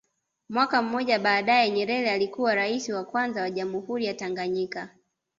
Mwaka 0.49 0.81
mmoja 0.81 1.19
baadae 1.19 1.69
Nyerere 1.69 2.11
alikuwa 2.11 2.55
raisi 2.55 2.93
wa 2.93 3.03
kwanza 3.03 3.41
wa 3.41 3.51
jamhuri 3.51 4.05
ya 4.05 4.13
Tanganyika 4.13 4.89